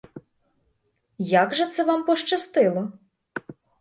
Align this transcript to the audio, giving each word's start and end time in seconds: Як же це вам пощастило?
Як 1.31 1.53
же 1.55 1.65
це 1.67 1.83
вам 1.83 2.05
пощастило? 2.05 2.91